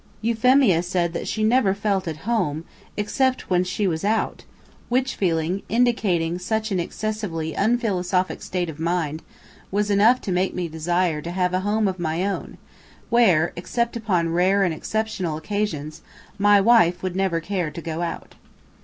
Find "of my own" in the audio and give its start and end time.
11.87-12.57